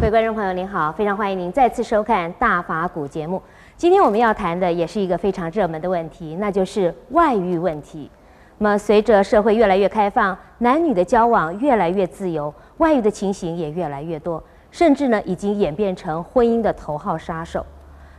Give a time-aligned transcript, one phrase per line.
[0.00, 3.40] 各位观众朋友您好，非常欢迎您再次收看《大法古》节目。
[3.76, 8.10] 今天我们要谈的也是一个非常热门的问题，那就是外遇问题。
[8.56, 17.64] 那么随着社会越来越开放，男女的交往越来越自由，外遇的情形也越来越多，甚至呢已经演变成婚姻的头号杀手。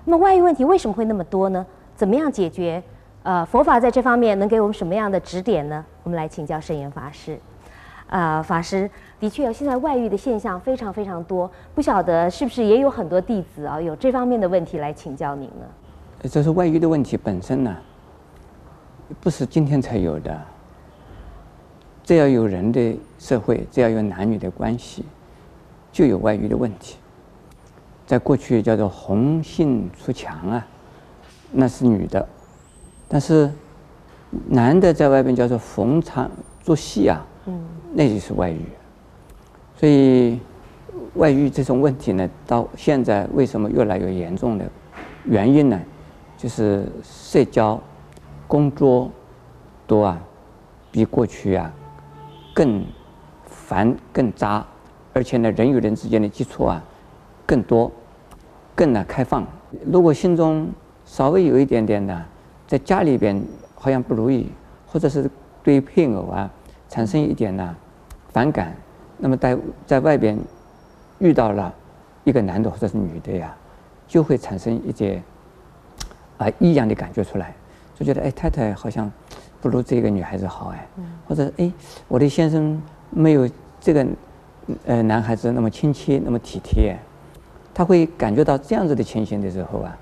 [0.05, 1.65] 那么外遇问题为什么会那么多呢？
[1.95, 2.81] 怎么样解决？
[3.23, 5.83] 呃，佛法在这方面能给我们什么样的指点呢？
[6.03, 7.39] 我们来请教圣严法师。
[8.11, 8.87] 啊、呃，法师，
[9.19, 15.65] 的确，现在外遇的现象非常非常多，不晓得是不是也有很多弟子啊有这方面的问题来请教您呢？
[16.29, 17.75] 这是外遇的问题本身呢，
[19.21, 20.39] 不是今天才有的。
[22.03, 25.05] 只要有人的社会，只要有男女的关系，
[25.91, 26.97] 就有外遇的问题。
[28.05, 30.67] 在过去叫做红杏出墙啊，
[31.49, 32.27] 那是女的，
[33.07, 33.49] 但是
[34.49, 36.29] 男的在外边叫做逢场
[36.61, 37.25] 作戏啊。
[37.45, 38.61] 嗯，那就是外遇，
[39.75, 40.39] 所以
[41.15, 44.65] 外遇这种问题呢，到现在为什么越来越严重的
[45.25, 45.77] 原因呢？
[46.37, 47.79] 就是社交、
[48.47, 49.11] 工作
[49.85, 50.17] 都啊，
[50.89, 51.71] 比过去啊
[52.53, 52.83] 更
[53.45, 54.65] 繁更杂，
[55.13, 56.81] 而且呢，人与人之间的接触啊
[57.45, 57.91] 更多、
[58.73, 59.45] 更呢开放。
[59.85, 60.69] 如果心中
[61.05, 62.25] 稍微有一点点的，
[62.67, 63.43] 在家里边
[63.75, 64.49] 好像不如意，
[64.87, 65.29] 或者是
[65.61, 66.49] 对配偶啊。
[66.91, 67.73] 产生一点呢
[68.33, 68.75] 反感，
[69.17, 70.37] 那么在在外边
[71.19, 71.73] 遇到了
[72.25, 73.55] 一个男的或者是女的呀，
[74.09, 75.23] 就会产生一些
[76.37, 77.55] 啊异样的感觉出来，
[77.95, 79.09] 就觉得哎太太好像
[79.61, 80.85] 不如这个女孩子好哎，
[81.25, 81.71] 或者哎
[82.09, 83.49] 我的先生没有
[83.79, 84.05] 这个
[84.85, 86.97] 呃男孩子那么亲切那么体贴，
[87.73, 89.97] 他会感觉到这样子的情形的时候啊，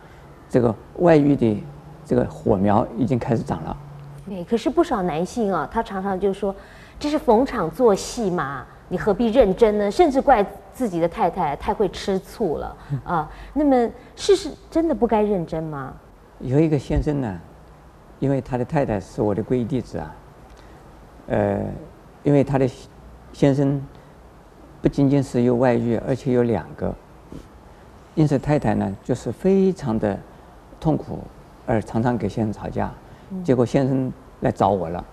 [0.49, 1.63] 这个外遇的
[2.03, 3.77] 这个火苗已经开始长了。
[4.29, 6.55] 对，可是不少男性啊，他常常就说。
[7.01, 8.65] 这是逢场作戏嘛？
[8.89, 9.89] 你何必认真呢？
[9.89, 12.75] 甚至怪自己的太太太会吃醋了
[13.05, 13.31] 啊！
[13.53, 15.93] 那么事实真的不该认真吗？
[16.39, 17.39] 有一个先生呢，
[18.19, 20.15] 因为他的太太是我的皈依弟子啊，
[21.27, 21.61] 呃，
[22.23, 22.69] 因为他的
[23.31, 23.81] 先生
[24.81, 26.93] 不仅仅是有外遇，而且有两个，
[28.13, 30.19] 因此太太呢就是非常的
[30.81, 31.19] 痛苦，
[31.65, 32.91] 而常常跟先生吵架，
[33.43, 35.03] 结果先生来找我了。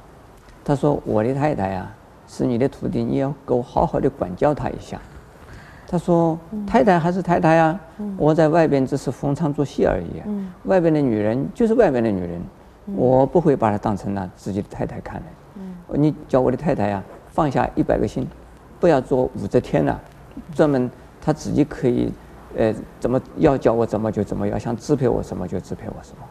[0.65, 1.89] 他说：“我的太太呀，
[2.27, 5.01] 是你的徒弟，你要给我好好的管教她一下。”
[5.89, 7.79] 他说：“太太还是太太呀，
[8.17, 10.21] 我在外边只是逢场作戏而已。
[10.65, 12.43] 外边的女人就是外边的女人，
[12.97, 15.97] 我不会把她当成那自己的太太看的。
[15.97, 18.27] 你叫我的太太呀，放下一百个心，
[18.81, 20.01] 不要做武则天了，
[20.53, 20.91] 专门
[21.21, 22.13] 她自己可以，
[22.57, 26.26] 呃，怎么要叫我怎么就怎么，要想支配我什么就支配我什么。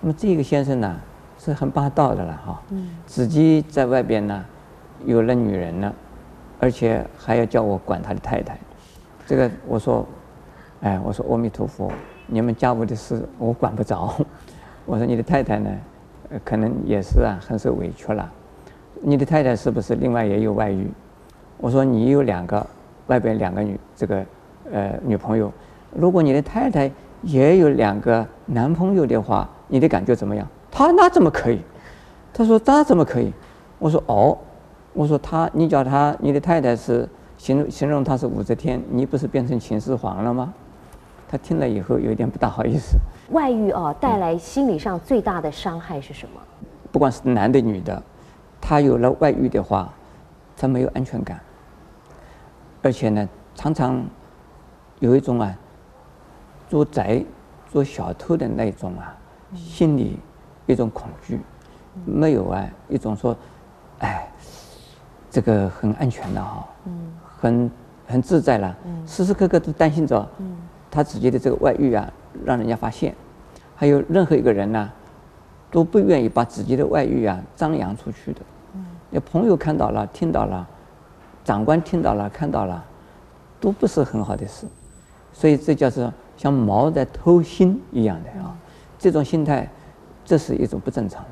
[0.00, 0.96] 那么这个先生呢？”
[1.42, 2.62] 是很霸道的了哈，
[3.06, 4.44] 自己在外边呢，
[5.06, 5.90] 有了女人了，
[6.58, 8.58] 而且还要叫我管他的太太，
[9.26, 10.06] 这个我说，
[10.82, 11.90] 哎，我说阿弥陀佛，
[12.26, 14.14] 你们家务的事我管不着，
[14.84, 15.70] 我说你的太太呢，
[16.44, 18.30] 可能也是啊，很受委屈了，
[19.00, 20.86] 你的太太是不是另外也有外遇？
[21.56, 22.66] 我说你有两个
[23.06, 24.26] 外边两个女这个
[24.70, 25.50] 呃女朋友，
[25.96, 30.46] 如果你的太太也有两个男朋友的话，你的感觉怎么样？
[30.70, 31.60] 他那怎么可以？
[32.34, 33.32] 他说那怎么可以？
[33.78, 34.36] 我说哦，
[34.92, 37.08] 我说他，你叫他，你的太太是
[37.38, 40.52] 形容形容他是武则天，你不是变成秦始皇了吗？
[41.28, 42.98] 他听了以后有点不大好意思。
[43.30, 46.40] 外遇哦，带来心理上最大的伤害是什么？
[46.90, 48.02] 不管是男的女的，
[48.60, 49.88] 他有了外遇的话，
[50.56, 51.40] 他没有安全感，
[52.82, 54.04] 而且呢，常常
[54.98, 55.56] 有一种啊，
[56.68, 57.24] 做贼、
[57.70, 59.16] 做小偷的那种啊，
[59.54, 60.18] 心里。
[60.66, 61.40] 一种恐惧，
[62.04, 63.36] 没有啊，一种说，
[63.98, 64.30] 哎，
[65.28, 66.68] 这个很安全的哈，
[67.40, 67.68] 很
[68.06, 70.24] 很自在了，时时刻刻都担心着，
[70.88, 72.08] 他自己的这个外遇啊，
[72.44, 73.12] 让人家发现，
[73.74, 74.88] 还有任何一个人呢，
[75.72, 78.40] 都不愿意把自己的外遇啊张扬出去的，
[79.10, 80.64] 那朋友看到了，听到了，
[81.44, 82.84] 长官听到了，看到了，
[83.58, 84.68] 都不是很好的事，
[85.32, 88.56] 所以这叫做像猫在偷腥一样的啊，
[89.00, 89.68] 这种心态。
[90.22, 91.30] 这是一种不正常的，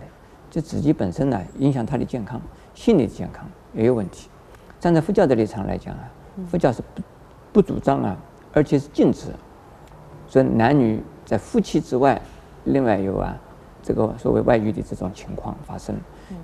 [0.50, 2.40] 就自己本身呢，影响他的健康，
[2.74, 4.28] 心理健康也有问题。
[4.80, 6.10] 站在佛教的立场来讲啊，
[6.50, 7.02] 佛教是不
[7.52, 8.16] 不主张啊，
[8.52, 9.26] 而且是禁止，
[10.26, 12.20] 所以男女在夫妻之外，
[12.64, 13.36] 另外有啊
[13.80, 15.94] 这个所谓外遇的这种情况发生，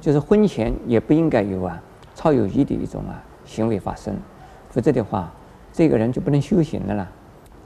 [0.00, 1.82] 就是婚前也不应该有啊
[2.14, 4.14] 超友谊的一种啊行为发生，
[4.70, 5.32] 否则的话，
[5.72, 7.08] 这个人就不能修行了啦。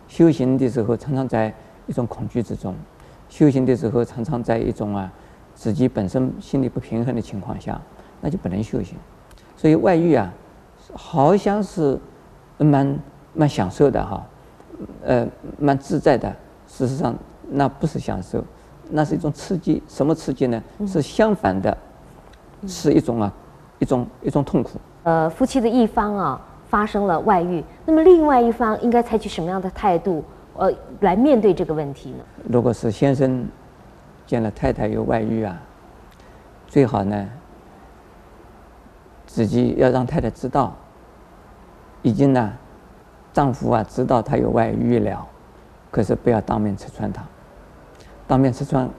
[0.06, 1.52] 修行的时候常常在
[1.86, 2.74] 一种恐惧之中。
[3.28, 5.10] 修行的时候，常常在一种啊，
[5.54, 7.80] 自己本身心理不平衡的情况下，
[8.20, 8.96] 那就不能修行。
[9.56, 10.32] 所以外遇啊，
[10.94, 11.98] 好像是
[12.58, 12.98] 蛮
[13.34, 14.26] 蛮享受的哈，
[15.04, 15.26] 呃，
[15.58, 16.34] 蛮自在的。
[16.66, 17.14] 事实上，
[17.50, 18.44] 那不是享受，
[18.90, 19.82] 那是一种刺激。
[19.88, 20.62] 什么刺激呢？
[20.86, 21.76] 是相反的，
[22.66, 23.32] 是一种啊，
[23.78, 24.78] 一种一种痛苦。
[25.02, 30.22] 呃，夫妻的一方啊发生了外遇，那么另外一方应该采取什么样的态度，
[30.58, 32.24] 呃，来面对这个问题呢？
[32.50, 33.46] 如果是先生
[34.26, 35.56] 见了太太有外遇啊，
[36.66, 37.28] 最好呢，
[39.24, 40.74] 自己要让太太知道，
[42.02, 42.52] 已经呢，
[43.32, 45.24] 丈夫啊知道他有外遇了，
[45.92, 47.22] 可是不要当面拆穿他，
[48.26, 48.90] 当面拆穿，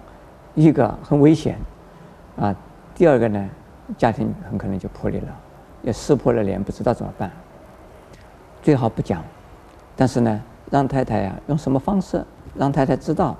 [0.55, 1.57] 一个很危险，
[2.37, 2.55] 啊，
[2.95, 3.49] 第二个呢，
[3.97, 5.27] 家庭很可能就破裂了，
[5.81, 7.29] 也撕破了脸，不知道怎么办。
[8.61, 9.21] 最好不讲，
[9.97, 12.23] 但是呢，让太太呀、用什么方式
[12.55, 13.35] 让太太知道，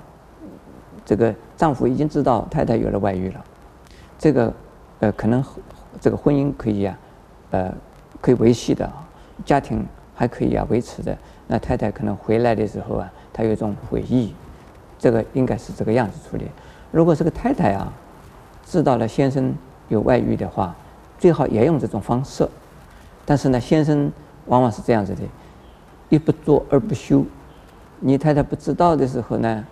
[1.04, 3.44] 这个丈夫已经知道太太有了外遇了，
[4.18, 4.52] 这个
[5.00, 5.44] 呃可能
[6.00, 6.98] 这个婚姻可以呀、
[7.50, 7.74] 啊，呃
[8.20, 8.90] 可以维系的，
[9.44, 11.16] 家庭还可以啊维持的。
[11.46, 14.34] 那太太可能回来的时候啊，她有一种悔意，
[14.98, 16.46] 这个应该是这个样子处理。
[16.92, 17.92] 如果这个太太啊，
[18.64, 19.52] 知道了先生
[19.88, 20.74] 有外遇的话，
[21.18, 22.48] 最好也用这种方式。
[23.26, 24.10] 但是呢，先生
[24.46, 25.22] 往往是这样子的，
[26.10, 27.24] 一不做二不休。
[28.00, 29.64] 你太太不知道的时候呢，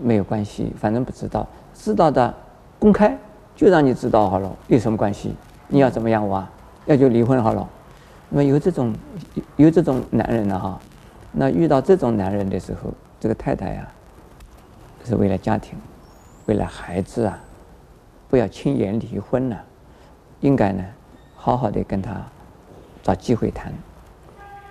[0.00, 1.46] 没有关系，反正不知道。
[1.72, 2.34] 知道的
[2.78, 3.16] 公开
[3.54, 5.34] 就让你知道好了，有什么关系？
[5.68, 6.50] 你要怎么样我啊？
[6.86, 7.68] 要就离婚好了。
[8.30, 8.94] 那么有这种
[9.56, 10.80] 有这种男人呢哈，
[11.32, 13.88] 那遇到这种男人的时候，这个太太呀，
[15.04, 15.78] 是为了家庭，
[16.46, 17.38] 为了孩子啊，
[18.28, 19.64] 不要轻言离婚了，
[20.40, 20.84] 应该呢，
[21.36, 22.22] 好好的跟他
[23.02, 23.72] 找机会谈。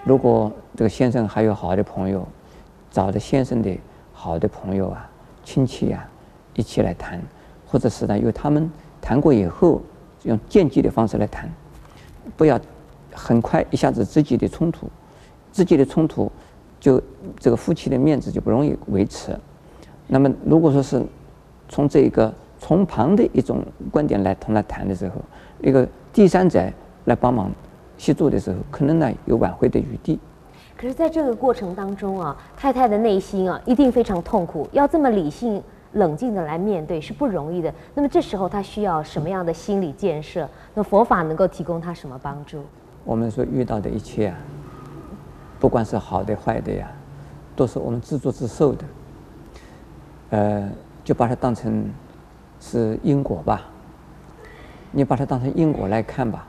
[0.04, 2.28] 如果这个先生还有好的朋友，
[2.92, 3.78] 找的先生的
[4.12, 5.10] 好的朋友啊、
[5.44, 6.06] 亲戚、啊，
[6.56, 7.22] 一起来谈，
[7.66, 8.70] 或者是呢，由他们
[9.02, 9.82] 谈过以后，
[10.24, 11.50] 用间接的方式来谈，
[12.36, 12.60] 不要
[13.14, 14.88] 很快一下子直接的冲突，
[15.54, 16.30] 直接的冲突
[16.80, 17.02] 就
[17.40, 19.38] 这个夫妻的面子就不容易维持。
[20.08, 21.02] 那么，如果说是
[21.70, 25.16] 从这个从旁的一种观点来同他谈的时候，
[25.62, 26.62] 一个第三者
[27.06, 27.50] 来帮忙
[28.04, 30.20] 协助的时候，可能呢有挽回的余地。
[30.76, 34.68] 可是，在这个过程当中啊，太太的内心啊，一定非常痛苦。
[34.74, 35.64] 要这么理性、
[35.94, 37.74] 冷静的来面对是不容易的。
[37.96, 40.46] 那么，这时候她需要什么样的心理建设？
[40.74, 42.62] 那佛法能够提供她什么帮助？
[43.06, 44.38] 我们所遇到的一切啊，
[45.58, 46.92] 不管是好的坏的呀，
[47.56, 48.84] 都是我们自作自受的。
[50.32, 50.70] 呃，
[51.06, 51.90] 就把它当成
[52.60, 53.62] 是因果吧。
[54.92, 56.46] 你把它当成因果来看吧。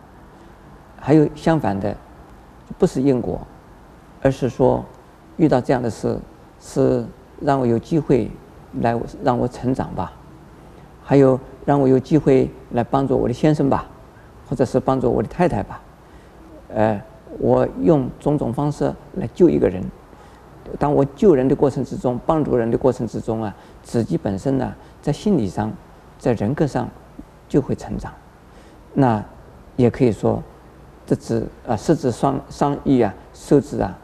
[1.05, 1.95] 还有相反的，
[2.79, 3.39] 不是因果。
[4.23, 4.83] 而是说，
[5.37, 6.19] 遇到这样的事，
[6.59, 7.05] 是
[7.43, 8.31] 让我有机会
[8.81, 10.11] 来让我成长吧，
[11.03, 13.85] 还有让我有机会来帮助我的先生吧，
[14.49, 15.79] 或者是帮助我的太太吧。
[16.69, 16.99] 呃，
[17.39, 19.85] 我用种种方式来救一个人。
[20.79, 25.71] 当我救人的过程之中，帮助人的过程之中啊，自己本身呢，在心理上，
[26.19, 26.89] 在人格上
[27.47, 28.11] 就会成长。
[28.95, 29.23] 那
[29.77, 30.43] 也可以说，
[31.07, 33.99] 这只啊，失之双双翼啊，受之啊。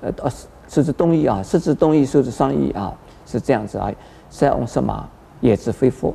[0.00, 0.30] 呃，呃，
[0.68, 2.92] 失之东夷啊，失之东夷，受之双翼啊，
[3.26, 3.92] 是这样子啊。
[4.30, 5.08] 塞翁失马，
[5.42, 6.14] 焉知非福。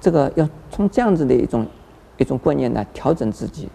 [0.00, 1.66] 这个要从这样子的一种
[2.18, 3.68] 一种观念来调整自己，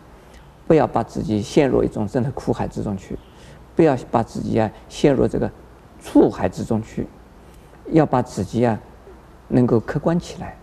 [0.68, 3.18] 不要把自己陷入一种真的苦海之中去，
[3.76, 5.52] 不要把自己啊陷入这个
[6.00, 7.08] 醋海之中去，
[7.88, 8.80] 要把自己啊
[9.50, 10.56] 能够客观起来，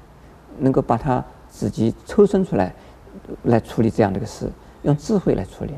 [0.58, 2.72] 能够把它自己抽身出来，
[3.42, 4.48] 来处理这样的一个事，
[4.88, 5.74] 用智慧来处理。